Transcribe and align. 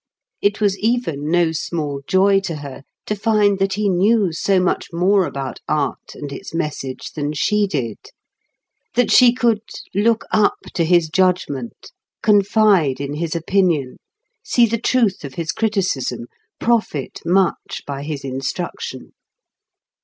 It 0.41 0.59
was 0.59 0.79
even 0.79 1.29
no 1.29 1.51
small 1.51 2.01
joy 2.07 2.39
to 2.49 2.55
her 2.55 2.81
to 3.05 3.15
find 3.15 3.59
that 3.59 3.73
he 3.73 3.87
knew 3.87 4.31
so 4.33 4.59
much 4.59 4.87
more 4.91 5.27
about 5.27 5.59
art 5.69 6.15
and 6.15 6.33
its 6.33 6.55
message 6.55 7.11
than 7.11 7.33
she 7.33 7.67
did; 7.67 7.99
that 8.95 9.11
she 9.11 9.31
could 9.31 9.61
look 9.93 10.23
up 10.31 10.55
to 10.73 10.85
his 10.85 11.07
judgment, 11.07 11.91
confide 12.23 12.99
in 12.99 13.13
his 13.13 13.35
opinion, 13.35 13.97
see 14.43 14.65
the 14.65 14.79
truth 14.81 15.23
of 15.23 15.35
his 15.35 15.51
criticism, 15.51 16.25
profit 16.59 17.21
much 17.23 17.83
by 17.85 18.01
his 18.01 18.23
instruction. 18.23 19.11